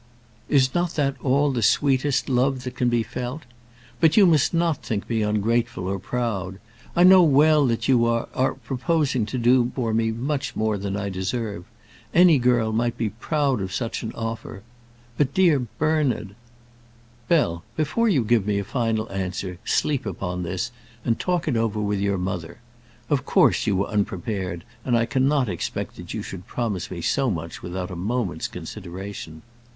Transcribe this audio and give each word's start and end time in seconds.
"Is 0.49 0.73
not 0.73 0.95
that 0.95 1.15
all 1.21 1.51
the 1.51 1.61
sweetest 1.61 2.27
love 2.27 2.63
that 2.63 2.75
can 2.75 2.89
be 2.89 3.03
felt? 3.03 3.43
But 3.99 4.17
you 4.17 4.25
must 4.25 4.51
not 4.51 4.81
think 4.83 5.07
me 5.07 5.21
ungrateful, 5.21 5.87
or 5.87 5.99
proud. 5.99 6.59
I 6.95 7.03
know 7.03 7.21
well 7.21 7.67
that 7.67 7.87
you 7.87 8.03
are 8.07 8.27
are 8.33 8.55
proposing 8.55 9.27
to 9.27 9.37
do 9.37 9.71
for 9.75 9.93
me 9.93 10.09
much 10.11 10.55
more 10.55 10.79
than 10.79 10.97
I 10.97 11.09
deserve. 11.09 11.65
Any 12.15 12.39
girl 12.39 12.73
might 12.73 12.97
be 12.97 13.11
proud 13.11 13.61
of 13.61 13.71
such 13.71 14.01
an 14.01 14.11
offer. 14.13 14.63
But, 15.19 15.35
dear 15.35 15.59
Bernard" 15.77 16.33
"Bell, 17.27 17.63
before 17.77 18.09
you 18.09 18.23
give 18.23 18.47
me 18.47 18.57
a 18.57 18.63
final 18.63 19.07
answer, 19.11 19.59
sleep 19.65 20.07
upon 20.07 20.41
this 20.41 20.71
and 21.05 21.19
talk 21.19 21.47
it 21.47 21.55
over 21.55 21.79
with 21.79 21.99
your 21.99 22.17
mother. 22.17 22.57
Of 23.07 23.23
course 23.23 23.67
you 23.67 23.75
were 23.75 23.85
unprepared, 23.87 24.63
and 24.83 24.97
I 24.97 25.05
cannot 25.05 25.47
expect 25.47 25.95
that 25.97 26.11
you 26.11 26.23
should 26.23 26.47
promise 26.47 26.89
me 26.89 27.01
so 27.01 27.29
much 27.29 27.61
without 27.61 27.91
a 27.91 27.95
moment's 27.95 28.47
consideration." 28.47 29.43